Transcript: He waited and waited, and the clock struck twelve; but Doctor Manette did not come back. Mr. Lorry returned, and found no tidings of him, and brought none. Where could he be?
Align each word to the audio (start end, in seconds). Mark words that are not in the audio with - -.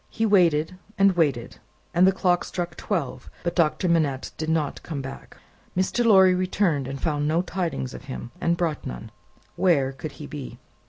He 0.09 0.25
waited 0.25 0.79
and 0.97 1.11
waited, 1.15 1.59
and 1.93 2.07
the 2.07 2.11
clock 2.11 2.43
struck 2.43 2.75
twelve; 2.75 3.29
but 3.43 3.55
Doctor 3.55 3.87
Manette 3.87 4.31
did 4.35 4.49
not 4.49 4.81
come 4.81 4.99
back. 4.99 5.37
Mr. 5.77 6.03
Lorry 6.03 6.33
returned, 6.33 6.87
and 6.87 6.99
found 6.99 7.27
no 7.27 7.43
tidings 7.43 7.93
of 7.93 8.05
him, 8.05 8.31
and 8.41 8.57
brought 8.57 8.83
none. 8.83 9.11
Where 9.55 9.91
could 9.91 10.13
he 10.13 10.25
be? 10.25 10.57